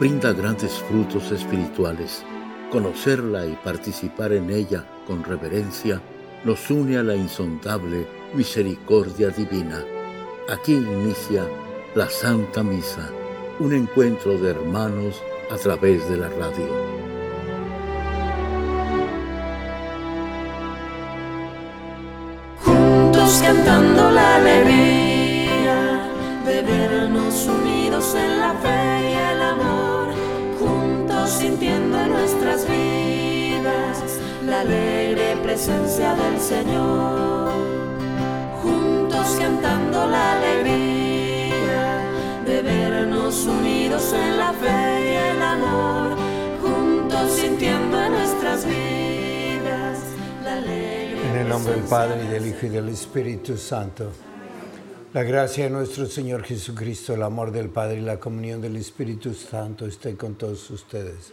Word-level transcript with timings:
brinda 0.00 0.32
grandes 0.32 0.82
frutos 0.88 1.30
espirituales. 1.30 2.24
Conocerla 2.72 3.44
y 3.44 3.54
participar 3.62 4.32
en 4.32 4.48
ella 4.48 4.82
con 5.06 5.22
reverencia 5.22 6.00
nos 6.42 6.70
une 6.70 6.96
a 6.96 7.02
la 7.02 7.14
insondable 7.14 8.06
misericordia 8.32 9.28
divina. 9.28 9.84
Aquí 10.48 10.72
inicia 10.72 11.44
la 11.94 12.08
Santa 12.08 12.62
Misa, 12.62 13.10
un 13.58 13.74
encuentro 13.74 14.38
de 14.38 14.52
hermanos 14.52 15.20
a 15.50 15.56
través 15.56 16.08
de 16.08 16.16
la 16.16 16.30
radio. 16.30 16.66
Juntos 22.64 23.42
cantando 23.42 24.10
la 24.12 24.36
alegría 24.36 26.10
de 26.46 26.62
vernos 26.62 27.46
unidos 27.46 28.14
en 28.14 28.40
la 28.40 28.54
fe 28.54 28.79
la 34.46 34.60
alegre 34.60 35.36
presencia 35.42 36.14
del 36.14 36.40
Señor. 36.40 37.52
Juntos 38.62 39.36
cantando 39.38 40.06
la 40.06 40.32
alegría 40.32 42.02
de 42.46 42.62
vernos 42.62 43.44
unidos 43.46 44.12
en 44.12 44.38
la 44.38 44.52
fe 44.52 45.12
y 45.12 45.36
el 45.36 45.42
amor, 45.42 46.16
juntos 46.62 47.32
sintiendo 47.32 48.00
en 48.00 48.12
nuestras 48.12 48.64
vidas 48.64 49.98
la 50.44 50.56
alegre 50.56 51.30
En 51.30 51.36
el 51.36 51.48
nombre 51.48 51.74
del 51.74 51.84
Padre, 51.84 52.24
y 52.24 52.28
del 52.28 52.46
Hijo 52.46 52.66
y 52.66 52.68
del 52.70 52.88
Espíritu 52.88 53.56
Santo. 53.56 54.10
La 55.12 55.24
gracia 55.24 55.64
de 55.64 55.70
nuestro 55.70 56.06
Señor 56.06 56.44
Jesucristo, 56.44 57.14
el 57.14 57.24
amor 57.24 57.50
del 57.50 57.68
Padre 57.68 57.98
y 57.98 58.02
la 58.02 58.20
comunión 58.20 58.60
del 58.60 58.76
Espíritu 58.76 59.34
Santo 59.34 59.84
esté 59.86 60.14
con 60.14 60.36
todos 60.36 60.70
ustedes. 60.70 61.32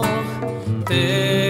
ten 0.91 1.40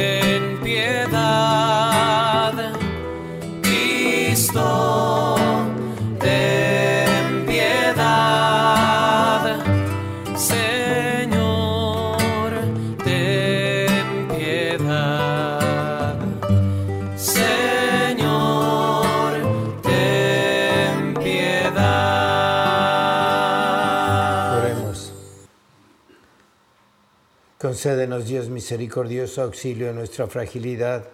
Concédenos, 27.82 28.28
Dios 28.28 28.48
misericordioso, 28.48 29.42
auxilio 29.42 29.90
en 29.90 29.96
nuestra 29.96 30.28
fragilidad, 30.28 31.08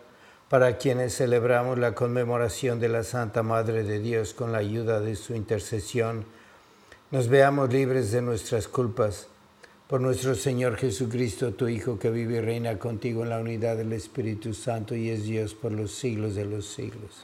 para 0.49 0.77
quienes 0.77 1.15
celebramos 1.15 1.79
la 1.79 1.95
conmemoración 1.95 2.81
de 2.81 2.89
la 2.89 3.05
Santa 3.05 3.41
Madre 3.41 3.83
de 3.83 3.99
Dios 3.99 4.33
con 4.33 4.51
la 4.51 4.57
ayuda 4.57 4.99
de 4.99 5.15
su 5.15 5.33
intercesión, 5.33 6.25
nos 7.09 7.29
veamos 7.29 7.71
libres 7.71 8.11
de 8.11 8.21
nuestras 8.21 8.67
culpas. 8.67 9.27
Por 9.87 10.01
nuestro 10.01 10.35
Señor 10.35 10.75
Jesucristo, 10.75 11.53
tu 11.53 11.69
Hijo, 11.69 11.97
que 11.97 12.09
vive 12.09 12.39
y 12.39 12.41
reina 12.41 12.77
contigo 12.77 13.23
en 13.23 13.29
la 13.29 13.39
unidad 13.39 13.77
del 13.77 13.93
Espíritu 13.93 14.53
Santo 14.53 14.93
y 14.93 15.09
es 15.09 15.23
Dios 15.23 15.53
por 15.53 15.71
los 15.71 15.93
siglos 15.93 16.35
de 16.35 16.43
los 16.43 16.65
siglos. 16.65 17.23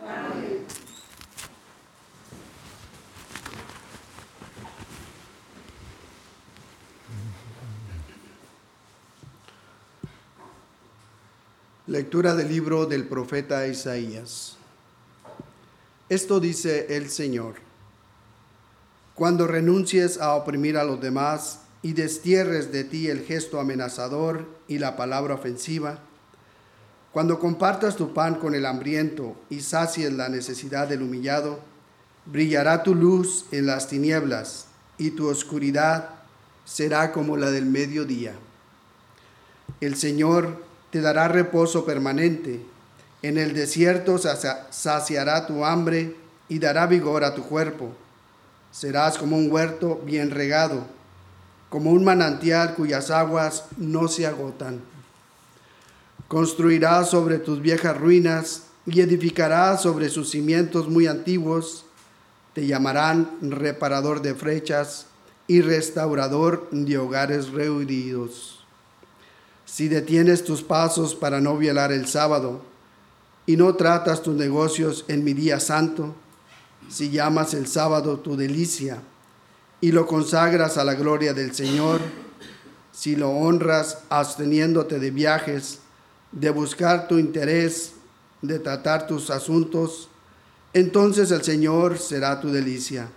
Lectura 11.86 12.34
del 12.34 12.48
libro 12.48 12.86
del 12.86 13.10
profeta 13.10 13.68
Isaías. 13.68 14.56
Esto 16.08 16.40
dice 16.40 16.96
el 16.96 17.10
Señor. 17.10 17.56
Cuando 19.16 19.48
renuncies 19.48 20.18
a 20.22 20.36
oprimir 20.36 20.78
a 20.78 20.86
los 20.86 21.02
demás 21.02 21.60
y 21.82 21.92
destierres 21.92 22.72
de 22.72 22.86
ti 22.86 23.10
el 23.10 23.26
gesto 23.26 23.60
amenazador 23.60 24.48
y 24.70 24.78
la 24.78 24.96
palabra 24.96 25.34
ofensiva, 25.34 26.00
cuando 27.12 27.38
compartas 27.38 27.98
tu 27.98 28.14
pan 28.14 28.36
con 28.36 28.56
el 28.56 28.66
hambriento 28.66 29.36
y 29.50 29.60
sacies 29.60 30.14
la 30.14 30.30
necesidad 30.30 30.88
del 30.88 31.02
humillado, 31.02 31.60
brillará 32.26 32.84
tu 32.84 32.96
luz 32.96 33.44
en 33.52 33.66
las 33.66 33.90
tinieblas 33.90 34.68
y 34.98 35.12
tu 35.12 35.28
oscuridad 35.28 36.12
será 36.64 37.12
como 37.12 37.36
la 37.36 37.52
del 37.52 37.66
mediodía. 37.66 38.36
El 39.82 39.98
Señor 39.98 40.72
te 40.94 41.02
dará 41.02 41.28
reposo 41.28 41.86
permanente. 41.86 42.62
En 43.24 43.40
el 43.40 43.56
desierto 43.56 44.20
sacia- 44.20 44.68
saciará 44.70 45.48
tu 45.48 45.66
hambre 45.66 46.16
y 46.48 46.60
dará 46.60 46.86
vigor 46.86 47.24
a 47.24 47.34
tu 47.34 47.42
cuerpo. 47.42 47.90
Serás 48.72 49.18
como 49.18 49.36
un 49.36 49.52
huerto 49.52 50.00
bien 50.06 50.30
regado, 50.30 50.86
como 51.70 51.90
un 51.90 52.04
manantial 52.04 52.76
cuyas 52.76 53.10
aguas 53.10 53.66
no 53.78 54.08
se 54.08 54.28
agotan. 54.28 54.82
Construirás 56.28 57.10
sobre 57.10 57.40
tus 57.40 57.60
viejas 57.60 57.98
ruinas 57.98 58.64
y 58.86 59.02
edificarás 59.02 59.82
sobre 59.82 60.10
sus 60.10 60.30
cimientos 60.30 60.90
muy 60.90 61.08
antiguos. 61.08 61.86
Te 62.54 62.68
llamarán 62.68 63.32
reparador 63.42 64.22
de 64.22 64.36
flechas 64.36 65.08
y 65.48 65.62
restaurador 65.62 66.70
de 66.70 67.00
hogares 67.00 67.50
rehuidos. 67.50 68.53
Si 69.66 69.88
detienes 69.88 70.44
tus 70.44 70.62
pasos 70.62 71.16
para 71.16 71.42
no 71.42 71.58
violar 71.58 71.92
el 71.92 72.08
sábado, 72.08 72.62
y 73.46 73.58
no 73.58 73.76
tratas 73.76 74.22
tus 74.22 74.36
negocios 74.36 75.06
en 75.08 75.24
mi 75.24 75.34
día 75.34 75.60
santo, 75.60 76.16
si 76.90 77.10
llamas 77.10 77.54
el 77.54 77.68
sábado 77.68 78.20
tu 78.20 78.36
delicia 78.36 79.02
y 79.82 79.92
lo 79.92 80.08
consagras 80.08 80.78
a 80.78 80.84
la 80.84 80.94
gloria 80.94 81.34
del 81.34 81.54
Señor, 81.54 82.00
si 82.92 83.16
lo 83.16 83.32
honras 83.32 84.00
absteniéndote 84.10 85.00
de 85.00 85.12
viajes, 85.12 85.80
de 86.32 86.50
buscar 86.52 87.08
tu 87.08 87.18
interés, 87.18 87.94
de 88.42 88.60
tratar 88.60 89.08
tus 89.08 89.30
asuntos, 89.30 90.10
entonces 90.74 91.32
el 91.32 91.44
Señor 91.44 91.98
será 91.98 92.40
tu 92.40 92.50
delicia. 92.50 93.10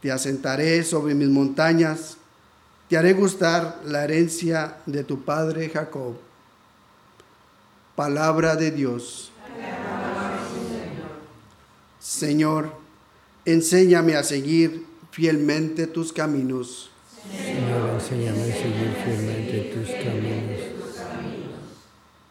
Te 0.00 0.12
asentaré 0.12 0.84
sobre 0.84 1.14
mis 1.14 1.28
montañas, 1.28 2.18
te 2.88 2.96
haré 2.96 3.12
gustar 3.12 3.80
la 3.84 4.04
herencia 4.04 4.76
de 4.86 5.04
tu 5.04 5.24
padre 5.24 5.68
Jacob. 5.68 6.16
Palabra 7.96 8.56
de 8.56 8.70
Dios. 8.70 9.30
Señor, 11.98 12.70
enséñame 13.44 14.14
a 14.16 14.22
seguir 14.22 14.84
fielmente 15.10 15.86
tus 15.86 16.12
caminos. 16.12 16.90
Señor, 17.30 17.90
enséñame 17.94 18.42
a 18.42 18.46
seguir 18.46 18.96
fielmente 19.04 19.72
tus 19.74 19.90
caminos. 20.04 20.60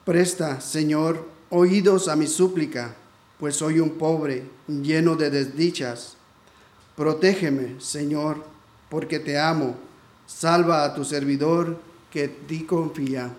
Presta, 0.06 0.62
Señor, 0.62 1.28
oídos 1.50 2.08
a 2.08 2.16
mi 2.16 2.28
súplica, 2.28 2.94
pues 3.40 3.56
soy 3.56 3.80
un 3.80 3.92
pobre, 3.92 4.44
lleno 4.68 5.16
de 5.16 5.30
desdichas. 5.30 6.18
Protégeme, 6.96 7.80
Señor, 7.80 8.44
porque 8.90 9.20
te 9.20 9.40
amo. 9.40 9.76
Salva 10.28 10.84
a 10.84 10.94
tu 10.94 11.04
servidor 11.06 11.80
que 12.12 12.26
en 12.26 12.36
ti 12.48 12.64
confía. 12.64 13.32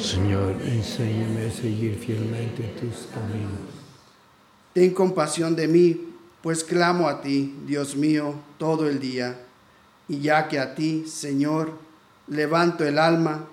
Señor, 0.00 0.56
enséñame 0.62 1.46
a 1.46 1.50
seguir 1.50 1.98
fielmente 1.98 2.62
tus 2.80 3.08
caminos. 3.12 3.74
Ten 4.72 4.92
compasión 4.92 5.54
de 5.54 5.68
mí, 5.68 6.00
pues 6.42 6.64
clamo 6.64 7.08
a 7.08 7.22
ti, 7.22 7.54
Dios 7.66 7.96
mío, 7.96 8.34
todo 8.58 8.88
el 8.88 8.98
día. 8.98 9.40
Y 10.08 10.20
ya 10.20 10.48
que 10.48 10.58
a 10.58 10.74
ti, 10.74 11.06
Señor, 11.06 11.72
levanto 12.26 12.84
el 12.84 12.98
alma, 12.98 13.46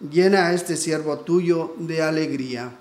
llena 0.00 0.46
a 0.46 0.52
este 0.52 0.76
siervo 0.76 1.18
tuyo 1.18 1.74
de 1.78 2.02
alegría. 2.02 2.72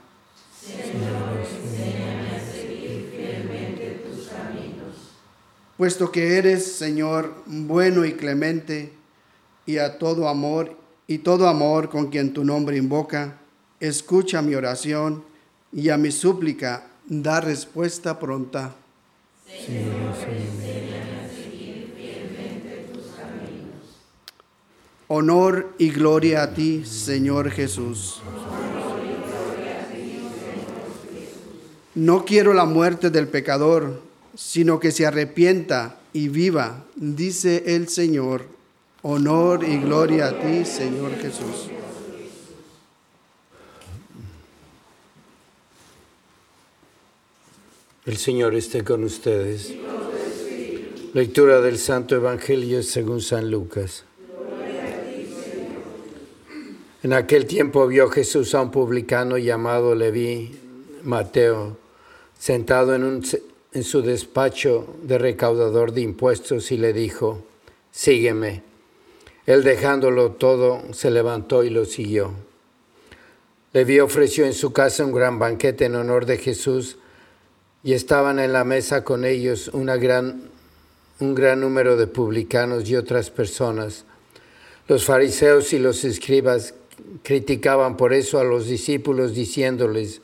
Puesto 5.78 6.12
que 6.12 6.38
eres, 6.40 6.66
Señor, 6.74 7.36
bueno 7.46 8.04
y 8.04 8.14
clemente, 8.14 8.92
y 9.68 9.78
a 9.78 10.00
todo 10.00 10.28
amor, 10.28 10.76
y 11.06 11.20
todo 11.20 11.48
amor 11.48 11.90
con 11.90 12.10
quien 12.10 12.34
tu 12.34 12.44
nombre 12.44 12.78
invoca, 12.78 13.38
escucha 13.80 14.42
mi 14.42 14.56
oración 14.56 15.24
y 15.72 15.90
a 15.90 15.98
mi 15.98 16.10
súplica 16.10 16.88
da 17.06 17.42
respuesta 17.42 18.18
pronta. 18.18 18.76
Honor 25.10 25.74
y 25.78 25.92
gloria 25.92 26.42
a 26.42 26.54
ti, 26.56 26.86
Señor 26.86 27.52
Jesús. 27.52 28.22
No 31.94 32.26
quiero 32.26 32.54
la 32.54 32.66
muerte 32.66 33.12
del 33.12 33.28
pecador, 33.28 34.07
sino 34.38 34.80
que 34.80 34.92
se 34.92 35.08
arrepienta 35.08 35.98
y 36.14 36.30
viva, 36.30 36.86
dice 36.96 37.64
el 37.76 37.90
Señor. 37.90 38.46
Honor 39.02 39.64
y 39.64 39.78
gloria 39.78 40.28
a 40.28 40.40
ti, 40.40 40.64
Señor 40.64 41.16
Jesús. 41.20 41.70
El 48.06 48.18
Señor 48.18 48.54
esté 48.54 48.84
con 48.84 49.04
ustedes. 49.04 49.74
Lectura 51.14 51.60
del 51.62 51.80
Santo 51.80 52.16
Evangelio 52.16 52.84
según 52.84 53.22
San 53.22 53.50
Lucas. 53.50 54.06
En 57.02 57.14
aquel 57.14 57.48
tiempo 57.48 57.88
vio 57.88 58.10
Jesús 58.10 58.54
a 58.54 58.62
un 58.62 58.72
publicano 58.72 59.38
llamado 59.38 59.96
Leví, 59.96 60.52
Mateo, 61.04 61.78
sentado 62.38 62.94
en, 62.96 63.04
un, 63.04 63.24
en 63.78 63.84
su 63.84 64.02
despacho 64.02 64.88
de 65.04 65.20
recaudador 65.20 65.94
de 65.94 66.02
impuestos 66.02 66.72
y 66.72 66.78
le 66.78 66.94
dijo, 66.94 67.44
sígueme. 67.92 68.64
Él 69.46 69.64
dejándolo 69.64 70.32
todo, 70.32 70.82
se 70.94 71.12
levantó 71.12 71.64
y 71.64 71.70
lo 71.70 71.86
siguió. 71.86 72.32
Leví 73.74 74.00
ofreció 74.00 74.48
en 74.48 74.54
su 74.54 74.74
casa 74.74 75.06
un 75.06 75.12
gran 75.12 75.38
banquete 75.38 75.86
en 75.86 75.96
honor 75.96 76.26
de 76.26 76.40
Jesús 76.40 76.98
y 77.84 77.94
estaban 77.94 78.40
en 78.40 78.52
la 78.52 78.64
mesa 78.64 79.04
con 79.04 79.26
ellos 79.26 79.70
una 79.72 79.96
gran, 79.98 80.50
un 81.20 81.36
gran 81.36 81.60
número 81.60 81.98
de 81.98 82.08
publicanos 82.08 82.90
y 82.90 82.96
otras 82.96 83.30
personas. 83.30 84.06
Los 84.88 85.06
fariseos 85.06 85.72
y 85.74 85.78
los 85.78 86.04
escribas 86.04 86.74
criticaban 87.22 87.96
por 87.96 88.16
eso 88.16 88.40
a 88.40 88.44
los 88.44 88.66
discípulos 88.66 89.36
diciéndoles, 89.36 90.22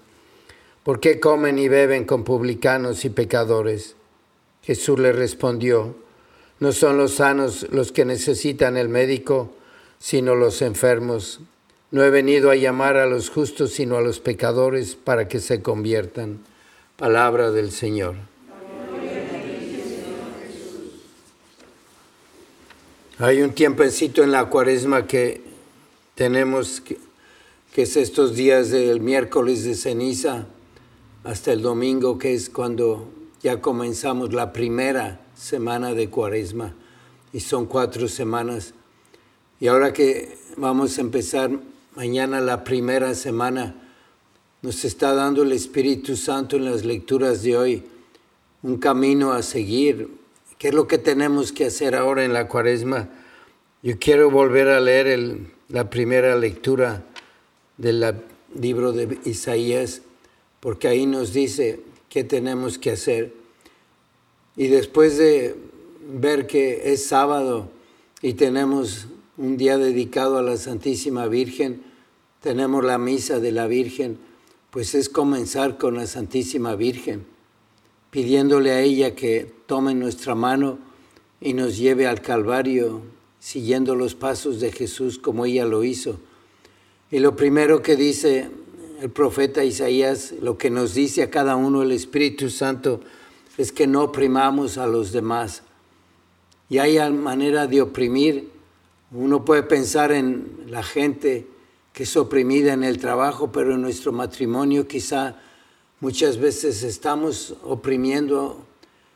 ¿por 0.83 0.99
qué 0.99 1.19
comen 1.19 1.57
y 1.59 1.67
beben 1.67 2.05
con 2.05 2.23
publicanos 2.23 3.05
y 3.05 3.09
pecadores? 3.09 3.95
Jesús 4.63 4.99
les 4.99 5.15
respondió, 5.15 5.95
no 6.59 6.71
son 6.71 6.97
los 6.97 7.15
sanos 7.15 7.67
los 7.71 7.91
que 7.91 8.05
necesitan 8.05 8.77
el 8.77 8.87
médico, 8.87 9.53
sino 9.99 10.35
los 10.35 10.61
enfermos. 10.61 11.41
No 11.91 12.03
he 12.03 12.09
venido 12.09 12.49
a 12.49 12.55
llamar 12.55 12.97
a 12.97 13.05
los 13.05 13.29
justos, 13.29 13.71
sino 13.71 13.97
a 13.97 14.01
los 14.01 14.19
pecadores 14.19 14.95
para 14.95 15.27
que 15.27 15.39
se 15.39 15.61
conviertan. 15.61 16.39
Palabra 16.97 17.51
del 17.51 17.71
Señor. 17.71 18.15
Hay 23.19 23.41
un 23.41 23.53
tiempecito 23.53 24.23
en 24.23 24.31
la 24.31 24.45
cuaresma 24.45 25.05
que 25.05 25.41
tenemos, 26.15 26.81
que, 26.81 26.97
que 27.73 27.83
es 27.83 27.95
estos 27.95 28.35
días 28.35 28.69
del 28.69 29.01
miércoles 29.01 29.63
de 29.63 29.75
ceniza 29.75 30.47
hasta 31.23 31.53
el 31.53 31.61
domingo, 31.61 32.17
que 32.17 32.33
es 32.33 32.49
cuando 32.49 33.07
ya 33.41 33.61
comenzamos 33.61 34.33
la 34.33 34.53
primera 34.53 35.21
semana 35.35 35.93
de 35.93 36.09
cuaresma 36.09 36.73
y 37.31 37.39
son 37.39 37.65
cuatro 37.65 38.07
semanas. 38.07 38.73
Y 39.59 39.67
ahora 39.67 39.93
que 39.93 40.37
vamos 40.57 40.97
a 40.97 41.01
empezar 41.01 41.51
mañana 41.95 42.41
la 42.41 42.63
primera 42.63 43.15
semana, 43.15 43.75
nos 44.61 44.85
está 44.85 45.13
dando 45.13 45.43
el 45.43 45.51
Espíritu 45.51 46.15
Santo 46.15 46.55
en 46.55 46.65
las 46.65 46.85
lecturas 46.85 47.43
de 47.43 47.57
hoy 47.57 47.83
un 48.61 48.77
camino 48.77 49.33
a 49.33 49.41
seguir. 49.41 50.09
¿Qué 50.57 50.69
es 50.69 50.73
lo 50.73 50.87
que 50.87 50.97
tenemos 50.97 51.51
que 51.51 51.65
hacer 51.65 51.95
ahora 51.95 52.23
en 52.23 52.33
la 52.33 52.47
cuaresma? 52.47 53.09
Yo 53.81 53.99
quiero 53.99 54.31
volver 54.31 54.69
a 54.69 54.79
leer 54.79 55.07
el, 55.07 55.53
la 55.67 55.89
primera 55.89 56.37
lectura 56.37 57.03
del 57.77 58.15
libro 58.57 58.93
de 58.93 59.19
Isaías, 59.25 60.01
porque 60.63 60.87
ahí 60.87 61.05
nos 61.05 61.33
dice 61.33 61.81
qué 62.07 62.23
tenemos 62.23 62.77
que 62.77 62.91
hacer. 62.91 63.33
Y 64.55 64.67
después 64.67 65.17
de 65.17 65.57
ver 66.09 66.47
que 66.47 66.93
es 66.93 67.05
sábado 67.05 67.67
y 68.21 68.35
tenemos 68.35 69.07
un 69.35 69.57
día 69.57 69.77
dedicado 69.77 70.37
a 70.37 70.41
la 70.41 70.55
Santísima 70.55 71.27
Virgen, 71.27 71.83
tenemos 72.39 72.81
la 72.81 72.97
misa 72.97 73.41
de 73.41 73.51
la 73.51 73.67
Virgen, 73.67 74.17
pues 74.69 74.95
es 74.95 75.09
comenzar 75.09 75.77
con 75.77 75.95
la 75.95 76.07
Santísima 76.07 76.77
Virgen, 76.77 77.25
pidiéndole 78.09 78.71
a 78.71 78.79
ella 78.79 79.15
que 79.15 79.51
tome 79.65 79.93
nuestra 79.95 80.33
mano 80.33 80.79
y 81.41 81.55
nos 81.55 81.77
lleve 81.77 82.07
al 82.07 82.21
Calvario, 82.21 83.01
siguiendo 83.37 83.95
los 83.95 84.15
pasos 84.15 84.61
de 84.61 84.71
Jesús 84.71 85.19
como 85.19 85.43
ella 85.43 85.65
lo 85.65 85.83
hizo. 85.83 86.21
Y 87.11 87.19
lo 87.19 87.35
primero 87.35 87.81
que 87.81 87.97
dice 87.97 88.49
el 89.03 89.11
profeta 89.11 89.65
Isaías, 89.65 90.33
lo 90.39 90.57
que 90.57 90.69
nos 90.69 90.93
dice 90.93 91.23
a 91.23 91.29
cada 91.29 91.57
uno 91.57 91.81
el 91.81 91.91
Espíritu 91.91 92.49
Santo, 92.49 93.01
es 93.57 93.73
que 93.73 93.85
no 93.85 94.01
oprimamos 94.01 94.77
a 94.77 94.87
los 94.87 95.11
demás. 95.11 95.63
Y 96.69 96.77
hay 96.77 97.11
manera 97.11 97.67
de 97.67 97.81
oprimir. 97.81 98.49
Uno 99.11 99.43
puede 99.43 99.63
pensar 99.63 100.13
en 100.13 100.67
la 100.67 100.83
gente 100.83 101.45
que 101.91 102.03
es 102.03 102.15
oprimida 102.15 102.71
en 102.71 102.85
el 102.85 102.97
trabajo, 102.97 103.51
pero 103.51 103.73
en 103.73 103.81
nuestro 103.81 104.13
matrimonio 104.13 104.87
quizá 104.87 105.35
muchas 105.99 106.37
veces 106.37 106.81
estamos 106.83 107.55
oprimiendo 107.61 108.65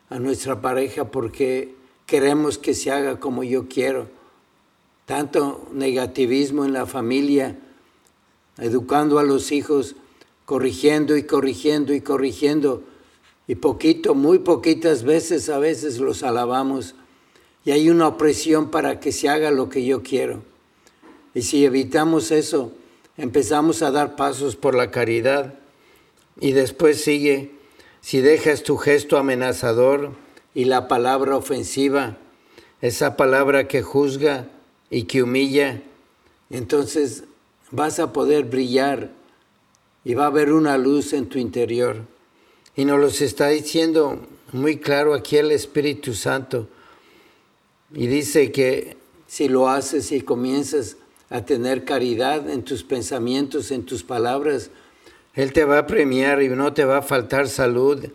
a 0.09 0.19
nuestra 0.19 0.59
pareja 0.59 1.11
porque 1.11 1.75
queremos 2.05 2.57
que 2.57 2.73
se 2.73 2.91
haga 2.91 3.21
como 3.21 3.41
yo 3.41 3.69
quiero. 3.69 4.09
Tanto 5.05 5.65
negativismo 5.71 6.65
en 6.65 6.73
la 6.73 6.85
familia, 6.85 7.57
educando 8.57 9.19
a 9.19 9.23
los 9.23 9.51
hijos, 9.51 9.95
corrigiendo 10.45 11.17
y 11.17 11.23
corrigiendo 11.23 11.93
y 11.93 12.01
corrigiendo. 12.01 12.83
Y 13.47 13.55
poquito, 13.55 14.15
muy 14.15 14.39
poquitas 14.39 15.03
veces 15.03 15.49
a 15.49 15.57
veces 15.59 15.99
los 15.99 16.23
alabamos. 16.23 16.95
Y 17.65 17.71
hay 17.71 17.89
una 17.89 18.07
opresión 18.07 18.71
para 18.71 18.99
que 18.99 19.11
se 19.11 19.29
haga 19.29 19.51
lo 19.51 19.69
que 19.69 19.85
yo 19.85 20.03
quiero. 20.03 20.41
Y 21.33 21.43
si 21.43 21.65
evitamos 21.65 22.31
eso, 22.31 22.71
empezamos 23.17 23.81
a 23.81 23.91
dar 23.91 24.15
pasos 24.15 24.55
por 24.55 24.75
la 24.75 24.91
caridad, 24.91 25.55
Y 26.39 26.51
después 26.51 27.01
sigue, 27.01 27.51
si 27.99 28.21
dejas 28.21 28.61
tu 28.61 28.77
gesto 28.77 29.17
amenazador 29.17 30.11
y 30.53 30.65
la 30.65 30.87
palabra 30.87 31.35
ofensiva, 31.35 32.17
esa 32.79 33.17
palabra 33.17 33.67
que 33.67 33.81
juzga 33.81 34.47
y 34.91 35.03
que 35.03 35.23
humilla, 35.23 35.81
entonces 36.51 37.23
vas 37.71 37.99
a 37.99 38.13
poder 38.13 38.45
brillar 38.45 39.09
y 40.03 40.13
va 40.13 40.25
a 40.25 40.27
haber 40.27 40.53
una 40.53 40.77
luz 40.77 41.13
en 41.13 41.27
tu 41.27 41.37
interior. 41.39 41.97
Y 42.75 42.85
nos 42.85 42.99
lo 42.99 43.07
está 43.07 43.49
diciendo 43.49 44.19
muy 44.53 44.77
claro 44.77 45.13
aquí 45.13 45.37
el 45.37 45.51
Espíritu 45.51 46.13
Santo. 46.13 46.67
Y 47.93 48.07
dice 48.07 48.51
que 48.51 48.97
si 49.27 49.49
lo 49.49 49.69
haces 49.69 50.11
y 50.11 50.21
comienzas 50.21 50.97
a 51.29 51.45
tener 51.45 51.83
caridad 51.83 52.49
en 52.49 52.63
tus 52.63 52.83
pensamientos, 52.83 53.71
en 53.71 53.83
tus 53.83 54.03
palabras, 54.03 54.69
Él 55.33 55.51
te 55.51 55.65
va 55.65 55.79
a 55.79 55.87
premiar 55.87 56.41
y 56.41 56.49
no 56.49 56.73
te 56.73 56.85
va 56.85 56.99
a 56.99 57.01
faltar 57.01 57.49
salud, 57.49 58.05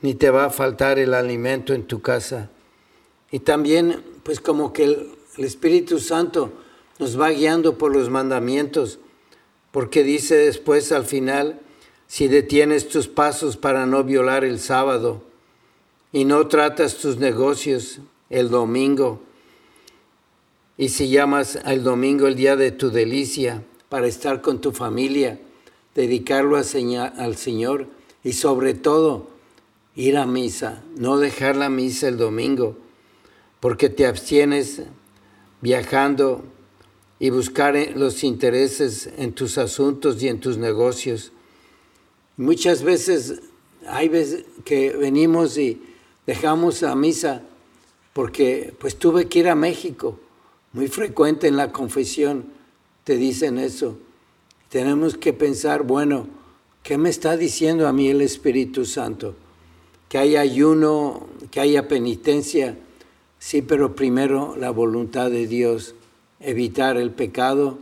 ni 0.00 0.14
te 0.14 0.30
va 0.30 0.46
a 0.46 0.50
faltar 0.50 0.98
el 0.98 1.14
alimento 1.14 1.74
en 1.74 1.84
tu 1.84 2.00
casa. 2.00 2.50
Y 3.30 3.40
también, 3.40 4.02
pues 4.22 4.40
como 4.40 4.72
que 4.72 4.84
el, 4.84 5.08
el 5.38 5.44
Espíritu 5.44 5.98
Santo 5.98 6.52
nos 6.98 7.20
va 7.20 7.30
guiando 7.30 7.78
por 7.78 7.94
los 7.94 8.10
mandamientos, 8.10 8.98
porque 9.70 10.02
dice 10.02 10.36
después 10.36 10.92
al 10.92 11.04
final, 11.04 11.60
si 12.06 12.28
detienes 12.28 12.88
tus 12.88 13.08
pasos 13.08 13.56
para 13.56 13.86
no 13.86 14.04
violar 14.04 14.44
el 14.44 14.60
sábado 14.60 15.22
y 16.12 16.24
no 16.24 16.46
tratas 16.48 16.98
tus 16.98 17.16
negocios 17.16 18.00
el 18.28 18.50
domingo, 18.50 19.20
y 20.76 20.88
si 20.88 21.08
llamas 21.08 21.56
al 21.64 21.84
domingo 21.84 22.26
el 22.26 22.34
día 22.34 22.56
de 22.56 22.72
tu 22.72 22.90
delicia 22.90 23.62
para 23.88 24.06
estar 24.06 24.40
con 24.40 24.60
tu 24.60 24.72
familia, 24.72 25.38
dedicarlo 25.94 26.56
al 26.56 27.36
Señor 27.36 27.86
y 28.24 28.32
sobre 28.32 28.74
todo 28.74 29.28
ir 29.94 30.16
a 30.16 30.26
misa, 30.26 30.82
no 30.96 31.18
dejar 31.18 31.56
la 31.56 31.68
misa 31.68 32.08
el 32.08 32.16
domingo, 32.16 32.76
porque 33.60 33.90
te 33.90 34.06
abstienes 34.06 34.82
viajando 35.60 36.42
y 37.22 37.30
buscar 37.30 37.76
los 37.94 38.24
intereses 38.24 39.08
en 39.16 39.32
tus 39.32 39.56
asuntos 39.56 40.20
y 40.20 40.26
en 40.26 40.40
tus 40.40 40.58
negocios. 40.58 41.30
Muchas 42.36 42.82
veces 42.82 43.42
hay 43.86 44.08
veces 44.08 44.44
que 44.64 44.90
venimos 44.90 45.56
y 45.56 45.80
dejamos 46.26 46.82
la 46.82 46.96
misa 46.96 47.44
porque 48.12 48.74
pues 48.76 48.96
tuve 48.96 49.28
que 49.28 49.38
ir 49.38 49.48
a 49.48 49.54
México 49.54 50.18
muy 50.72 50.88
frecuente 50.88 51.46
en 51.46 51.56
la 51.56 51.70
confesión 51.70 52.46
te 53.04 53.16
dicen 53.16 53.56
eso. 53.56 53.98
Tenemos 54.68 55.16
que 55.16 55.32
pensar, 55.32 55.84
bueno, 55.84 56.26
¿qué 56.82 56.98
me 56.98 57.08
está 57.08 57.36
diciendo 57.36 57.86
a 57.86 57.92
mí 57.92 58.08
el 58.08 58.20
Espíritu 58.20 58.84
Santo? 58.84 59.36
Que 60.08 60.18
haya 60.18 60.40
ayuno, 60.40 61.28
que 61.52 61.60
haya 61.60 61.86
penitencia, 61.86 62.76
sí, 63.38 63.62
pero 63.62 63.94
primero 63.94 64.56
la 64.58 64.70
voluntad 64.70 65.30
de 65.30 65.46
Dios, 65.46 65.94
evitar 66.42 66.96
el 66.96 67.10
pecado, 67.10 67.78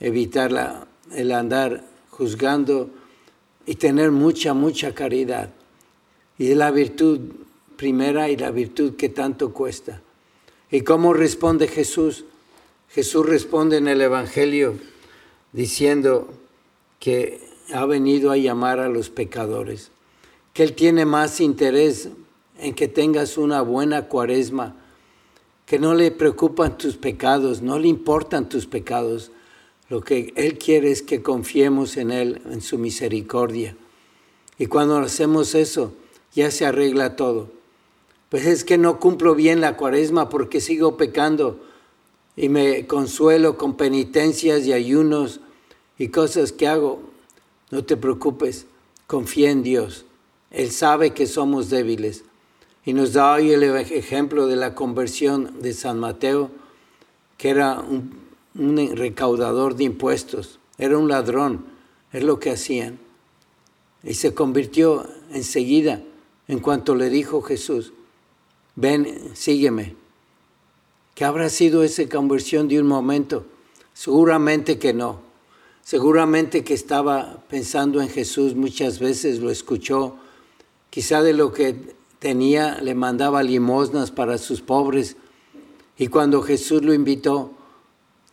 evitar 0.00 0.86
el 1.12 1.32
andar 1.32 1.84
juzgando 2.10 2.90
y 3.66 3.76
tener 3.76 4.10
mucha, 4.10 4.54
mucha 4.54 4.94
caridad. 4.94 5.50
Y 6.38 6.50
es 6.50 6.56
la 6.56 6.70
virtud 6.70 7.20
primera 7.76 8.28
y 8.28 8.36
la 8.36 8.50
virtud 8.50 8.96
que 8.96 9.08
tanto 9.08 9.52
cuesta. 9.52 10.02
¿Y 10.70 10.82
cómo 10.82 11.12
responde 11.12 11.68
Jesús? 11.68 12.24
Jesús 12.88 13.26
responde 13.26 13.78
en 13.78 13.88
el 13.88 14.00
Evangelio 14.00 14.74
diciendo 15.52 16.28
que 16.98 17.40
ha 17.72 17.86
venido 17.86 18.30
a 18.30 18.36
llamar 18.36 18.80
a 18.80 18.88
los 18.88 19.10
pecadores, 19.10 19.90
que 20.52 20.62
Él 20.62 20.74
tiene 20.74 21.04
más 21.04 21.40
interés 21.40 22.08
en 22.58 22.74
que 22.74 22.88
tengas 22.88 23.38
una 23.38 23.62
buena 23.62 24.08
cuaresma, 24.08 24.76
que 25.66 25.78
no 25.78 25.94
le 25.94 26.10
preocupan 26.10 26.76
tus 26.78 26.96
pecados, 26.96 27.62
no 27.62 27.78
le 27.78 27.88
importan 27.88 28.48
tus 28.48 28.66
pecados. 28.66 29.30
Lo 29.88 30.00
que 30.00 30.32
Él 30.36 30.58
quiere 30.58 30.90
es 30.90 31.02
que 31.02 31.22
confiemos 31.22 31.96
en 31.96 32.10
Él, 32.10 32.42
en 32.50 32.60
su 32.60 32.78
misericordia. 32.78 33.76
Y 34.58 34.66
cuando 34.66 34.98
hacemos 34.98 35.54
eso, 35.54 35.92
ya 36.34 36.50
se 36.50 36.66
arregla 36.66 37.16
todo 37.16 37.62
pues 38.32 38.46
es 38.46 38.64
que 38.64 38.78
no 38.78 38.98
cumplo 38.98 39.34
bien 39.34 39.60
la 39.60 39.76
cuaresma 39.76 40.30
porque 40.30 40.62
sigo 40.62 40.96
pecando 40.96 41.60
y 42.34 42.48
me 42.48 42.86
consuelo 42.86 43.58
con 43.58 43.76
penitencias 43.76 44.64
y 44.64 44.72
ayunos 44.72 45.40
y 45.98 46.08
cosas 46.08 46.50
que 46.50 46.66
hago. 46.66 47.02
No 47.70 47.84
te 47.84 47.98
preocupes, 47.98 48.64
confía 49.06 49.50
en 49.50 49.62
Dios. 49.62 50.06
Él 50.50 50.70
sabe 50.70 51.10
que 51.10 51.26
somos 51.26 51.68
débiles. 51.68 52.24
Y 52.84 52.94
nos 52.94 53.12
da 53.12 53.34
hoy 53.34 53.52
el 53.52 53.62
ejemplo 53.62 54.46
de 54.46 54.56
la 54.56 54.74
conversión 54.74 55.60
de 55.60 55.72
San 55.72 56.00
Mateo, 56.00 56.50
que 57.38 57.50
era 57.50 57.78
un, 57.78 58.22
un 58.54 58.96
recaudador 58.96 59.76
de 59.76 59.84
impuestos, 59.84 60.58
era 60.78 60.98
un 60.98 61.08
ladrón, 61.08 61.64
es 62.12 62.22
lo 62.24 62.40
que 62.40 62.50
hacían. 62.50 62.98
Y 64.02 64.14
se 64.14 64.34
convirtió 64.34 65.06
enseguida 65.32 66.02
en 66.48 66.58
cuanto 66.58 66.94
le 66.94 67.08
dijo 67.08 67.40
Jesús, 67.40 67.92
ven, 68.74 69.30
sígueme. 69.34 69.94
¿Qué 71.14 71.24
habrá 71.24 71.48
sido 71.50 71.84
esa 71.84 72.08
conversión 72.08 72.68
de 72.68 72.80
un 72.80 72.86
momento? 72.86 73.46
Seguramente 73.94 74.78
que 74.78 74.92
no. 74.92 75.20
Seguramente 75.82 76.64
que 76.64 76.74
estaba 76.74 77.44
pensando 77.48 78.00
en 78.00 78.08
Jesús 78.08 78.54
muchas 78.54 78.98
veces, 78.98 79.40
lo 79.40 79.50
escuchó. 79.50 80.16
Quizá 80.90 81.22
de 81.22 81.32
lo 81.32 81.52
que 81.52 81.94
tenía 82.22 82.78
le 82.80 82.94
mandaba 82.94 83.42
limosnas 83.42 84.12
para 84.12 84.38
sus 84.38 84.60
pobres. 84.60 85.16
Y 85.98 86.06
cuando 86.06 86.40
Jesús 86.40 86.82
lo 86.82 86.94
invitó, 86.94 87.50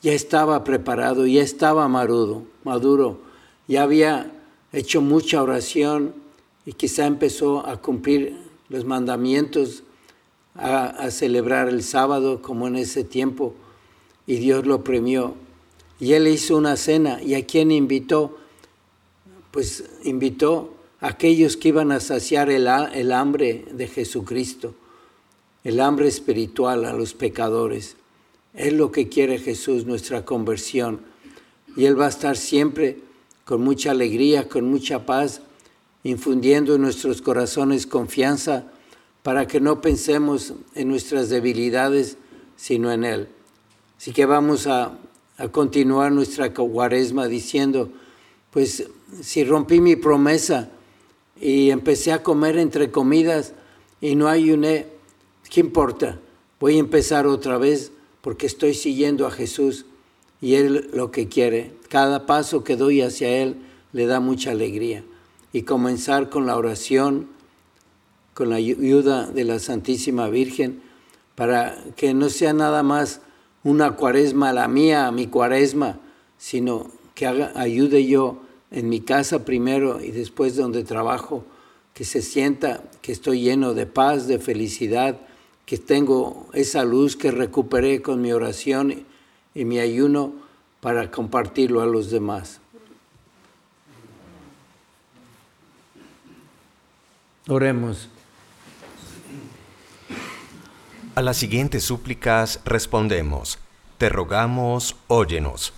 ya 0.03 0.13
estaba 0.13 0.63
preparado, 0.63 1.25
ya 1.25 1.41
estaba 1.41 1.87
maduro, 1.87 3.19
ya 3.67 3.81
había 3.81 4.31
hecho 4.71 5.01
mucha 5.01 5.41
oración 5.41 6.13
y 6.67 6.73
quizá 6.73 7.07
empezó 7.07 7.65
a 7.65 7.81
cumplir 7.81 8.37
los 8.69 8.85
mandamientos 8.85 9.81
a, 10.53 11.09
celebrar 11.09 11.67
el 11.67 11.81
sábado 11.81 12.43
como 12.43 12.67
en 12.67 12.75
ese 12.75 13.03
tiempo 13.03 13.55
y 14.27 14.35
Dios 14.35 14.67
lo 14.67 14.83
premió. 14.83 15.33
Y 15.99 16.13
él 16.13 16.27
hizo 16.27 16.55
una 16.55 16.77
cena 16.77 17.23
y 17.23 17.33
a 17.33 17.45
quién 17.47 17.71
invitó? 17.71 18.37
Pues 19.49 19.83
invitó 20.03 20.75
a 20.75 20.78
aquellos 21.01 21.57
que 21.57 21.69
iban 21.69 21.91
a 21.91 21.99
saciar 21.99 22.49
el, 22.49 22.67
el 22.93 23.11
hambre 23.11 23.65
de 23.71 23.87
Jesucristo, 23.87 24.75
el 25.63 25.79
hambre 25.79 26.07
espiritual 26.07 26.85
a 26.85 26.93
los 26.93 27.13
pecadores. 27.13 27.95
Es 28.53 28.73
lo 28.73 28.91
que 28.91 29.09
quiere 29.09 29.37
Jesús, 29.37 29.85
nuestra 29.85 30.25
conversión. 30.25 31.01
Y 31.75 31.85
Él 31.85 31.99
va 31.99 32.07
a 32.07 32.09
estar 32.09 32.35
siempre 32.35 32.97
con 33.45 33.61
mucha 33.61 33.91
alegría, 33.91 34.47
con 34.47 34.69
mucha 34.69 35.05
paz, 35.05 35.41
infundiendo 36.03 36.75
en 36.75 36.81
nuestros 36.81 37.21
corazones 37.21 37.87
confianza 37.87 38.65
para 39.23 39.47
que 39.47 39.59
no 39.59 39.81
pensemos 39.81 40.53
en 40.75 40.87
nuestras 40.87 41.29
debilidades, 41.29 42.17
sino 42.55 42.91
en 42.91 43.03
Él. 43.03 43.27
Así 43.97 44.11
que 44.11 44.25
vamos 44.25 44.67
a, 44.67 44.97
continuar 45.51 46.11
nuestra 46.11 46.53
cuaresma 46.53 47.27
diciendo, 47.27 47.89
pues 48.51 48.83
si 49.21 49.45
rompí 49.45 49.79
mi 49.79 49.95
promesa 49.95 50.69
y 51.39 51.71
empecé 51.71 52.11
a 52.11 52.23
comer 52.23 52.57
entre 52.57 52.91
comidas 52.91 53.53
y 54.01 54.15
no 54.15 54.27
ayuné, 54.27 54.87
¿qué 55.49 55.61
importa? 55.61 56.19
Voy 56.59 56.75
a 56.75 56.79
empezar 56.79 57.27
otra 57.27 57.57
vez 57.57 57.91
porque 58.21 58.45
estoy 58.45 58.73
siguiendo 58.73 59.25
a 59.25 59.31
Jesús 59.31 59.85
y 60.41 60.55
Él 60.55 60.89
lo 60.93 61.11
que 61.11 61.27
quiere. 61.27 61.73
Cada 61.87 62.25
paso 62.25 62.63
que 62.63 62.75
doy 62.75 63.01
hacia 63.01 63.29
Él 63.29 63.57
le 63.93 64.05
da 64.05 64.19
mucha 64.19 64.51
alegría. 64.51 65.03
Y 65.51 65.63
comenzar 65.63 66.29
con 66.29 66.45
la 66.45 66.57
oración, 66.57 67.27
con 68.33 68.49
la 68.49 68.57
ayuda 68.57 69.25
de 69.27 69.43
la 69.45 69.59
Santísima 69.59 70.29
Virgen, 70.29 70.81
para 71.35 71.83
que 71.95 72.13
no 72.13 72.29
sea 72.29 72.53
nada 72.53 72.83
más 72.83 73.21
una 73.63 73.95
cuaresma 73.95 74.53
la 74.53 74.67
mía, 74.67 75.11
mi 75.11 75.27
cuaresma, 75.27 75.99
sino 76.37 76.91
que 77.15 77.25
haga, 77.25 77.51
ayude 77.55 78.05
yo 78.05 78.41
en 78.71 78.89
mi 78.89 79.01
casa 79.01 79.45
primero 79.45 80.01
y 80.01 80.11
después 80.11 80.55
donde 80.55 80.83
trabajo, 80.83 81.45
que 81.93 82.05
se 82.05 82.21
sienta 82.21 82.83
que 83.01 83.11
estoy 83.11 83.41
lleno 83.41 83.73
de 83.73 83.85
paz, 83.85 84.27
de 84.27 84.39
felicidad, 84.39 85.19
que 85.65 85.77
tengo 85.77 86.47
esa 86.53 86.83
luz 86.83 87.15
que 87.15 87.31
recuperé 87.31 88.01
con 88.01 88.21
mi 88.21 88.31
oración 88.31 89.05
y 89.53 89.65
mi 89.65 89.79
ayuno 89.79 90.33
para 90.81 91.11
compartirlo 91.11 91.81
a 91.81 91.85
los 91.85 92.09
demás. 92.09 92.59
Oremos. 97.47 98.09
A 101.15 101.21
las 101.21 101.37
siguientes 101.37 101.83
súplicas 101.83 102.61
respondemos, 102.63 103.57
te 103.97 104.07
rogamos, 104.07 104.95
óyenos. 105.07 105.73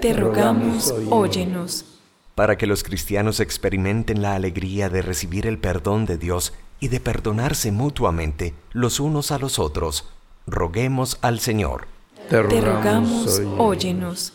Te 0.00 0.14
rogamos, 0.14 0.94
óyenos. 1.10 1.97
Para 2.38 2.56
que 2.56 2.68
los 2.68 2.84
cristianos 2.84 3.40
experimenten 3.40 4.22
la 4.22 4.36
alegría 4.36 4.88
de 4.88 5.02
recibir 5.02 5.44
el 5.44 5.58
perdón 5.58 6.06
de 6.06 6.18
Dios 6.18 6.52
y 6.78 6.86
de 6.86 7.00
perdonarse 7.00 7.72
mutuamente 7.72 8.54
los 8.70 9.00
unos 9.00 9.32
a 9.32 9.40
los 9.40 9.58
otros, 9.58 10.08
roguemos 10.46 11.18
al 11.20 11.40
Señor. 11.40 11.88
Te 12.30 12.40
Te 12.44 12.60
rogamos, 12.60 13.42
óyenos. 13.58 14.34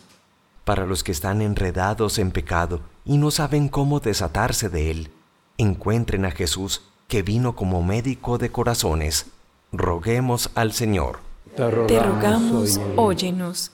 Para 0.66 0.84
los 0.84 1.02
que 1.02 1.12
están 1.12 1.40
enredados 1.40 2.18
en 2.18 2.30
pecado 2.30 2.82
y 3.06 3.16
no 3.16 3.30
saben 3.30 3.70
cómo 3.70 4.00
desatarse 4.00 4.68
de 4.68 4.90
él, 4.90 5.10
encuentren 5.56 6.26
a 6.26 6.30
Jesús, 6.30 6.82
que 7.08 7.22
vino 7.22 7.56
como 7.56 7.82
médico 7.82 8.36
de 8.36 8.50
corazones. 8.50 9.28
Roguemos 9.72 10.50
al 10.54 10.74
Señor. 10.74 11.20
Te 11.56 11.62
Te 11.86 12.00
rogamos, 12.02 12.78
óyenos. 12.96 13.70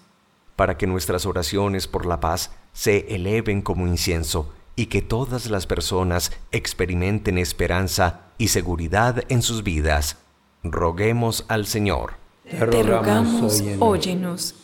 Para 0.61 0.77
que 0.77 0.87
nuestras 0.87 1.25
oraciones 1.25 1.89
por 1.89 2.05
la 2.05 2.21
paz 2.21 2.51
se 2.75 3.15
eleven 3.15 3.63
como 3.63 3.87
incienso 3.87 4.53
y 4.77 4.87
que 4.89 5.01
todas 5.01 5.49
las 5.49 5.67
personas 5.67 6.33
experimenten 6.53 7.39
esperanza 7.39 8.27
y 8.37 8.49
seguridad 8.49 9.25
en 9.31 9.41
sus 9.41 9.63
vidas. 9.63 10.19
Roguemos 10.63 11.47
al 11.49 11.65
Señor 11.65 12.17
Te 12.45 12.83
rogamos, 12.83 13.65
óyenos. 13.79 14.55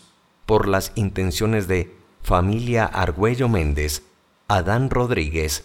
por 0.45 0.69
las 0.69 0.93
intenciones 0.97 1.67
de 1.67 1.97
familia 2.21 2.85
Argüello 2.85 3.49
Méndez, 3.49 4.03
Adán 4.49 4.91
Rodríguez, 4.91 5.65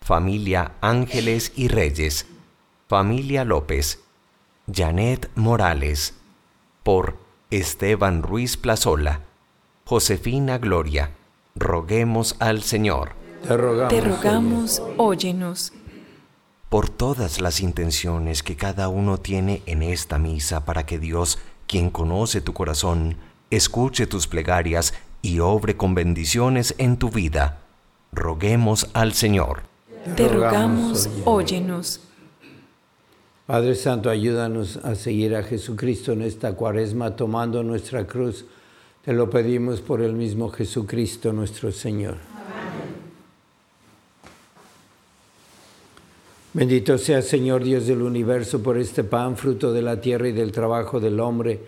familia 0.00 0.72
Ángeles 0.80 1.52
y 1.54 1.68
Reyes, 1.68 2.24
familia 2.88 3.44
López, 3.44 4.02
Janet 4.74 5.30
Morales, 5.34 6.14
por 6.82 7.18
Esteban 7.50 8.22
Ruiz 8.22 8.56
Plazola, 8.56 9.25
Josefina 9.88 10.58
Gloria, 10.58 11.12
roguemos 11.54 12.34
al 12.40 12.64
Señor. 12.64 13.10
Te 13.46 13.56
rogamos, 13.56 13.88
Te 13.94 14.00
rogamos, 14.00 14.82
óyenos. 14.96 15.72
por 16.68 16.88
todas 16.88 17.40
las 17.40 17.60
intenciones 17.60 18.42
que 18.42 18.56
cada 18.56 18.88
uno 18.88 19.18
tiene 19.18 19.62
en 19.66 19.84
esta 19.84 20.18
misa 20.18 20.64
para 20.64 20.84
que 20.86 20.98
Dios, 20.98 21.38
quien 21.68 21.90
conoce 21.90 22.40
tu 22.40 22.52
corazón, 22.52 23.16
escuche 23.52 24.08
tus 24.08 24.26
plegarias 24.26 24.92
y 25.22 25.38
obre 25.38 25.76
con 25.76 25.94
bendiciones 25.94 26.74
en 26.78 26.96
tu 26.96 27.10
vida. 27.10 27.60
Roguemos 28.10 28.90
al 28.92 29.12
Señor. 29.12 29.62
Te 30.16 30.26
rogamos, 30.26 31.06
rogamos, 31.06 31.10
óyenos. 31.24 32.00
Padre 33.46 33.76
Santo, 33.76 34.10
ayúdanos 34.10 34.78
a 34.78 34.96
seguir 34.96 35.36
a 35.36 35.44
Jesucristo 35.44 36.10
en 36.10 36.22
esta 36.22 36.54
cuaresma 36.54 37.14
tomando 37.14 37.62
nuestra 37.62 38.04
cruz. 38.04 38.46
Te 39.06 39.12
lo 39.12 39.30
pedimos 39.30 39.80
por 39.82 40.02
el 40.02 40.14
mismo 40.14 40.50
Jesucristo 40.50 41.32
nuestro 41.32 41.70
Señor. 41.70 42.16
Bendito 46.52 46.98
sea 46.98 47.22
Señor 47.22 47.62
Dios 47.62 47.86
del 47.86 48.02
universo 48.02 48.60
por 48.60 48.76
este 48.76 49.04
pan, 49.04 49.36
fruto 49.36 49.72
de 49.72 49.82
la 49.82 50.00
tierra 50.00 50.26
y 50.26 50.32
del 50.32 50.50
trabajo 50.50 50.98
del 50.98 51.20
hombre, 51.20 51.60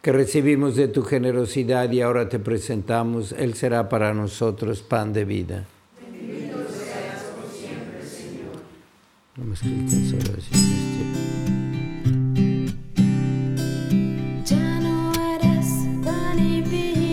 que 0.00 0.12
recibimos 0.12 0.76
de 0.76 0.86
tu 0.86 1.02
generosidad 1.02 1.90
y 1.90 2.00
ahora 2.00 2.28
te 2.28 2.38
presentamos. 2.38 3.32
Él 3.32 3.54
será 3.54 3.88
para 3.88 4.14
nosotros 4.14 4.80
pan 4.82 5.12
de 5.12 5.24
vida. 5.24 5.66
A 9.36 9.42
alcanzar 9.42 10.30
a 10.30 10.36
decir 10.36 10.60
este. 10.62 10.74
Ya 10.74 10.83
pan 16.70 17.03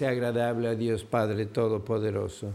sea 0.00 0.08
agradable 0.08 0.66
a 0.66 0.74
Dios 0.74 1.04
Padre 1.04 1.44
Todopoderoso. 1.44 2.54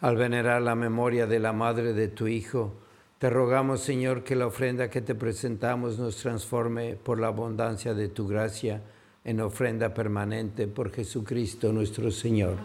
Al 0.00 0.16
venerar 0.16 0.60
la 0.62 0.74
memoria 0.74 1.28
de 1.28 1.38
la 1.38 1.52
madre 1.52 1.92
de 1.92 2.08
tu 2.08 2.26
Hijo, 2.26 2.72
te 3.20 3.30
rogamos, 3.30 3.80
Señor, 3.80 4.24
que 4.24 4.34
la 4.34 4.48
ofrenda 4.48 4.90
que 4.90 5.00
te 5.00 5.14
presentamos 5.14 6.00
nos 6.00 6.16
transforme 6.16 6.96
por 6.96 7.20
la 7.20 7.28
abundancia 7.28 7.94
de 7.94 8.08
tu 8.08 8.26
gracia 8.26 8.82
en 9.22 9.40
ofrenda 9.40 9.94
permanente 9.94 10.66
por 10.66 10.90
Jesucristo 10.90 11.72
nuestro 11.72 12.10
Señor. 12.10 12.56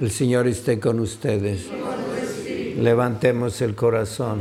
El 0.00 0.10
Señor 0.10 0.46
esté 0.46 0.80
con 0.80 0.98
ustedes. 0.98 1.70
Levantemos 2.76 3.60
el 3.60 3.74
corazón. 3.74 4.40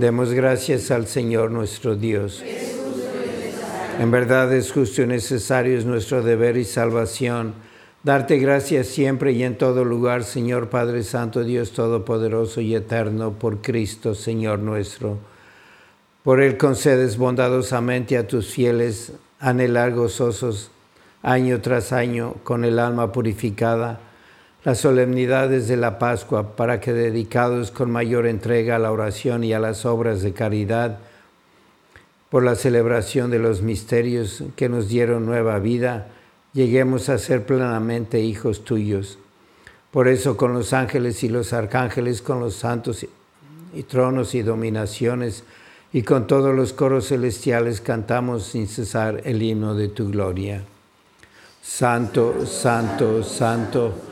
Demos 0.00 0.32
gracias 0.32 0.90
al 0.90 1.06
Señor 1.06 1.50
nuestro 1.50 1.94
Dios. 1.94 2.42
En 3.98 4.10
verdad 4.10 4.52
es 4.52 4.72
justo 4.72 5.02
y 5.02 5.06
necesario, 5.06 5.78
es 5.78 5.84
nuestro 5.84 6.22
deber 6.22 6.56
y 6.56 6.64
salvación. 6.64 7.54
Darte 8.02 8.38
gracias 8.38 8.88
siempre 8.88 9.32
y 9.32 9.44
en 9.44 9.56
todo 9.56 9.84
lugar, 9.84 10.24
Señor 10.24 10.70
Padre 10.70 11.04
Santo, 11.04 11.44
Dios 11.44 11.72
Todopoderoso 11.72 12.60
y 12.60 12.74
Eterno, 12.74 13.32
por 13.32 13.60
Cristo, 13.60 14.14
Señor 14.14 14.58
nuestro. 14.58 15.18
Por 16.24 16.40
Él 16.40 16.56
concedes 16.56 17.16
bondadosamente 17.16 18.16
a 18.16 18.26
tus 18.26 18.48
fieles 18.48 19.12
anhelar 19.38 19.92
gozosos 19.92 20.70
año 21.22 21.60
tras 21.60 21.92
año 21.92 22.34
con 22.42 22.64
el 22.64 22.78
alma 22.78 23.12
purificada 23.12 24.00
las 24.64 24.78
solemnidades 24.78 25.66
de 25.66 25.76
la 25.76 25.98
Pascua 25.98 26.54
para 26.54 26.80
que 26.80 26.92
dedicados 26.92 27.70
con 27.70 27.90
mayor 27.90 28.26
entrega 28.26 28.76
a 28.76 28.78
la 28.78 28.92
oración 28.92 29.42
y 29.42 29.52
a 29.52 29.58
las 29.58 29.84
obras 29.84 30.22
de 30.22 30.32
caridad, 30.32 30.98
por 32.30 32.44
la 32.44 32.54
celebración 32.54 33.30
de 33.30 33.38
los 33.38 33.60
misterios 33.60 34.44
que 34.56 34.68
nos 34.68 34.88
dieron 34.88 35.26
nueva 35.26 35.58
vida, 35.58 36.08
lleguemos 36.52 37.08
a 37.08 37.18
ser 37.18 37.44
plenamente 37.44 38.20
hijos 38.20 38.64
tuyos. 38.64 39.18
Por 39.90 40.08
eso 40.08 40.36
con 40.36 40.54
los 40.54 40.72
ángeles 40.72 41.22
y 41.24 41.28
los 41.28 41.52
arcángeles, 41.52 42.22
con 42.22 42.40
los 42.40 42.54
santos 42.54 43.04
y 43.74 43.82
tronos 43.82 44.34
y 44.34 44.42
dominaciones, 44.42 45.44
y 45.92 46.02
con 46.04 46.26
todos 46.26 46.54
los 46.54 46.72
coros 46.72 47.08
celestiales 47.08 47.82
cantamos 47.82 48.44
sin 48.44 48.66
cesar 48.66 49.20
el 49.24 49.42
himno 49.42 49.74
de 49.74 49.88
tu 49.88 50.10
gloria. 50.10 50.62
Santo, 51.60 52.46
santo, 52.46 53.22
santo 53.22 54.11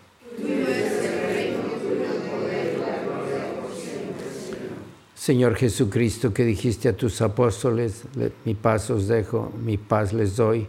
Señor 5.21 5.53
Jesucristo, 5.53 6.33
que 6.33 6.43
dijiste 6.43 6.89
a 6.89 6.97
tus 6.97 7.21
apóstoles, 7.21 8.05
mi 8.43 8.55
paz 8.55 8.89
os 8.89 9.07
dejo, 9.07 9.53
mi 9.63 9.77
paz 9.77 10.13
les 10.13 10.35
doy, 10.35 10.65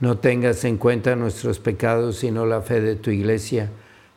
no 0.00 0.18
tengas 0.18 0.66
en 0.66 0.76
cuenta 0.76 1.16
nuestros 1.16 1.60
pecados, 1.60 2.18
sino 2.18 2.44
la 2.44 2.60
fe 2.60 2.82
de 2.82 2.96
tu 2.96 3.10
iglesia, 3.10 3.70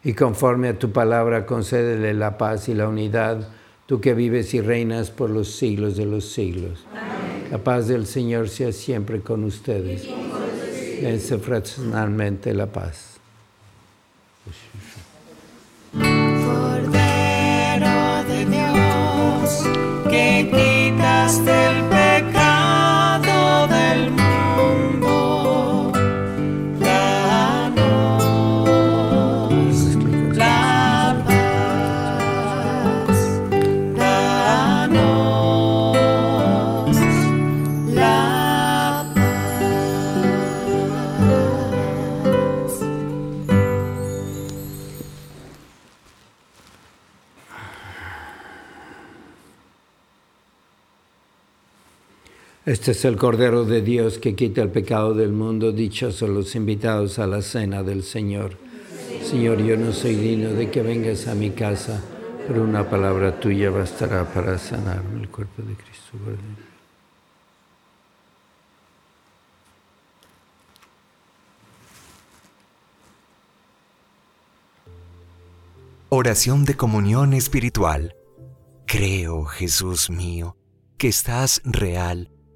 y 0.03 0.15
conforme 0.15 0.67
a 0.67 0.77
tu 0.77 0.91
palabra 0.91 1.45
concédele 1.45 2.13
la 2.13 2.37
paz 2.37 2.67
y 2.67 2.73
la 2.73 2.89
unidad, 2.89 3.47
tú 3.85 4.01
que 4.01 4.13
vives 4.13 4.53
y 4.53 4.59
reinas 4.59 5.11
por 5.11 5.29
los 5.29 5.55
siglos 5.55 5.95
de 5.95 6.05
los 6.05 6.29
siglos. 6.29 6.85
La 7.49 7.59
paz 7.59 7.87
del 7.87 8.05
Señor 8.05 8.49
sea 8.49 8.73
siempre 8.73 9.21
con 9.21 9.45
ustedes. 9.45 10.05
Dense 11.01 11.37
fraternalmente 11.37 12.53
la 12.53 12.65
paz. 12.65 13.17
Que 20.09 20.68
Este 52.69 52.91
es 52.91 53.03
el 53.03 53.17
Cordero 53.17 53.65
de 53.65 53.81
Dios 53.81 54.19
que 54.19 54.35
quita 54.35 54.61
el 54.61 54.69
pecado 54.69 55.15
del 55.15 55.31
mundo. 55.31 55.71
Dichosos 55.71 56.29
los 56.29 56.53
invitados 56.53 57.17
a 57.17 57.25
la 57.25 57.41
cena 57.41 57.81
del 57.81 58.03
Señor. 58.03 58.57
Señor, 59.23 59.57
yo 59.63 59.75
no 59.75 59.91
soy 59.91 60.13
digno 60.13 60.51
de 60.51 60.69
que 60.69 60.83
vengas 60.83 61.25
a 61.25 61.33
mi 61.33 61.49
casa, 61.49 61.99
pero 62.47 62.61
una 62.61 62.87
palabra 62.87 63.39
tuya 63.39 63.71
bastará 63.71 64.23
para 64.31 64.59
sanarme 64.59 65.19
el 65.19 65.29
cuerpo 65.29 65.63
de 65.63 65.73
Cristo. 65.73 66.11
Oración 76.09 76.65
de 76.65 76.75
comunión 76.75 77.33
espiritual. 77.33 78.13
Creo, 78.85 79.45
Jesús 79.45 80.11
mío, 80.11 80.55
que 80.99 81.07
estás 81.07 81.63
real 81.65 82.29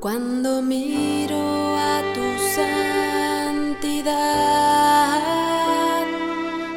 Cuando 0.00 0.62
miro 0.62 1.76
a 1.76 2.00
tu 2.14 2.22
santidad, 2.54 4.14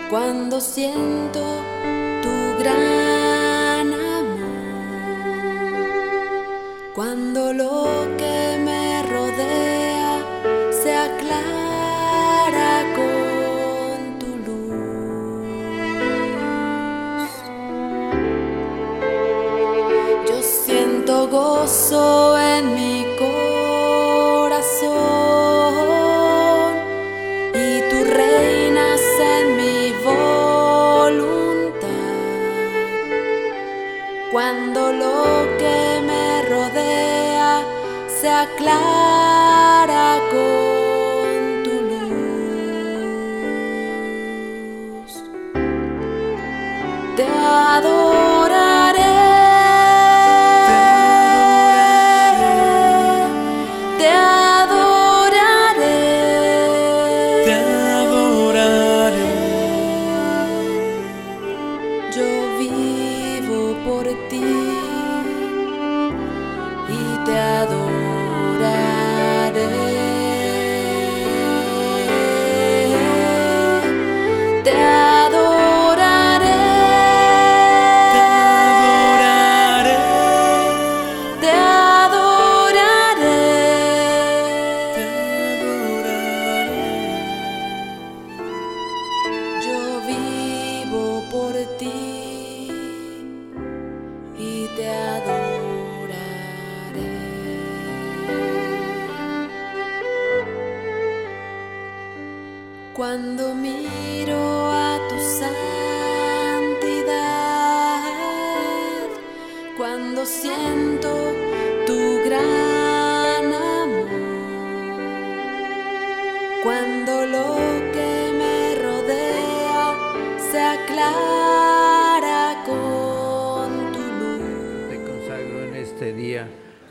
cuando 0.09 0.59
siento 0.59 1.39
tu 2.23 2.33
gran 2.63 3.93
amor, 3.93 4.49
cuando 6.95 7.53
lo 7.53 7.70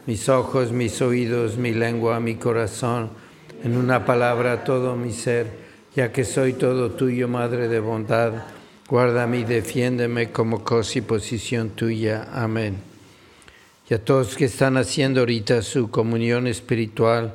mis 0.07 0.29
ojos, 0.29 0.73
mis 0.73 1.01
oídos, 1.03 1.57
mi 1.57 1.73
lengua, 1.73 2.21
mi 2.21 2.37
corazón, 2.37 3.11
en 3.63 3.77
una 3.77 4.05
palabra 4.05 4.65
todo 4.65 4.97
mi 4.97 5.13
ser, 5.13 5.47
ya 5.95 6.13
que 6.13 6.25
soy 6.25 6.55
todo 6.55 6.91
tuyo, 6.91 7.29
Madre 7.29 7.69
de 7.69 7.81
bondad. 7.81 8.33
Guárdame 8.89 9.41
y 9.41 9.45
defiéndeme 9.45 10.33
como 10.33 10.65
cosa 10.65 10.99
y 10.99 11.03
posición 11.03 11.71
tuya. 11.71 12.29
Amén. 12.33 12.77
Y 13.89 13.95
a 13.95 14.05
todos 14.05 14.37
que 14.37 14.47
están 14.47 14.77
haciendo 14.77 15.21
ahorita 15.21 15.63
su 15.63 15.91
comunión 15.91 16.47
espiritual, 16.47 17.35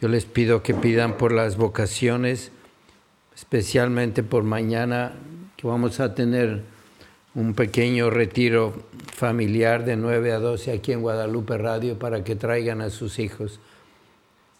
yo 0.00 0.08
les 0.08 0.24
pido 0.24 0.62
que 0.62 0.74
pidan 0.74 1.16
por 1.16 1.32
las 1.32 1.56
vocaciones, 1.56 2.50
especialmente 3.34 4.22
por 4.22 4.42
mañana, 4.42 5.12
que 5.56 5.66
vamos 5.66 5.98
a 6.00 6.14
tener 6.14 6.62
un 7.34 7.54
pequeño 7.54 8.10
retiro 8.10 8.72
familiar 9.12 9.84
de 9.84 9.96
9 9.96 10.32
a 10.32 10.38
12 10.38 10.72
aquí 10.72 10.92
en 10.92 11.02
Guadalupe 11.02 11.58
Radio 11.58 11.98
para 11.98 12.22
que 12.22 12.36
traigan 12.36 12.80
a 12.80 12.90
sus 12.90 13.18
hijos. 13.18 13.58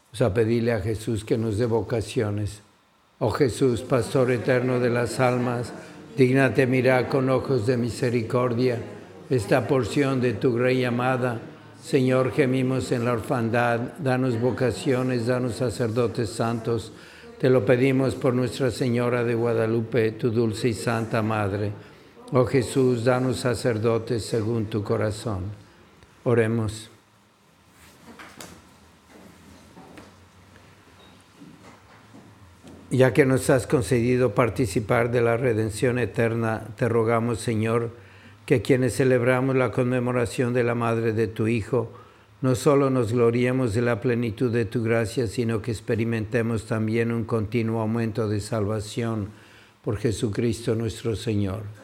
Vamos 0.06 0.22
a 0.22 0.34
pedirle 0.34 0.72
a 0.72 0.80
Jesús 0.80 1.24
que 1.24 1.38
nos 1.38 1.58
dé 1.58 1.66
vocaciones. 1.66 2.62
Oh 3.20 3.30
Jesús, 3.30 3.82
Pastor 3.82 4.32
eterno 4.32 4.80
de 4.80 4.90
las 4.90 5.20
almas, 5.20 5.72
dígnate 6.16 6.66
mirar 6.66 7.08
con 7.08 7.30
ojos 7.30 7.66
de 7.66 7.76
misericordia 7.76 8.78
esta 9.30 9.68
porción 9.68 10.20
de 10.20 10.34
tu 10.34 10.54
Grey 10.54 10.84
amada. 10.84 11.40
Señor, 11.80 12.32
gemimos 12.32 12.90
en 12.92 13.04
la 13.04 13.12
orfandad, 13.12 13.78
danos 13.98 14.40
vocaciones, 14.40 15.26
danos 15.26 15.56
sacerdotes 15.56 16.30
santos. 16.30 16.92
Te 17.38 17.50
lo 17.50 17.64
pedimos 17.64 18.14
por 18.14 18.34
Nuestra 18.34 18.70
Señora 18.70 19.22
de 19.22 19.34
Guadalupe, 19.34 20.12
tu 20.12 20.30
dulce 20.30 20.68
y 20.68 20.74
santa 20.74 21.22
Madre. 21.22 21.93
Oh 22.36 22.46
Jesús, 22.46 23.04
danos 23.04 23.36
sacerdotes 23.36 24.24
según 24.24 24.64
tu 24.64 24.82
corazón. 24.82 25.44
Oremos. 26.24 26.90
Ya 32.90 33.14
que 33.14 33.24
nos 33.24 33.50
has 33.50 33.68
concedido 33.68 34.34
participar 34.34 35.12
de 35.12 35.20
la 35.20 35.36
redención 35.36 36.00
eterna, 36.00 36.66
te 36.74 36.88
rogamos, 36.88 37.38
Señor, 37.38 37.90
que 38.46 38.62
quienes 38.62 38.96
celebramos 38.96 39.54
la 39.54 39.70
conmemoración 39.70 40.54
de 40.54 40.64
la 40.64 40.74
Madre 40.74 41.12
de 41.12 41.28
tu 41.28 41.46
Hijo, 41.46 41.92
no 42.42 42.56
solo 42.56 42.90
nos 42.90 43.12
gloriemos 43.12 43.74
de 43.74 43.82
la 43.82 44.00
plenitud 44.00 44.50
de 44.50 44.64
tu 44.64 44.82
gracia, 44.82 45.28
sino 45.28 45.62
que 45.62 45.70
experimentemos 45.70 46.66
también 46.66 47.12
un 47.12 47.22
continuo 47.22 47.80
aumento 47.80 48.28
de 48.28 48.40
salvación 48.40 49.28
por 49.84 49.98
Jesucristo 49.98 50.74
nuestro 50.74 51.14
Señor. 51.14 51.83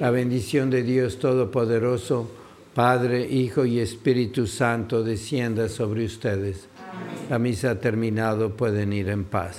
La 0.00 0.10
bendición 0.10 0.70
de 0.70 0.82
Dios 0.82 1.18
Todopoderoso, 1.18 2.26
Padre, 2.74 3.28
Hijo 3.28 3.66
y 3.66 3.80
Espíritu 3.80 4.46
Santo, 4.46 5.02
descienda 5.02 5.68
sobre 5.68 6.06
ustedes. 6.06 6.68
La 7.28 7.38
misa 7.38 7.72
ha 7.72 7.80
terminado, 7.80 8.56
pueden 8.56 8.94
ir 8.94 9.10
en 9.10 9.24
paz. 9.24 9.58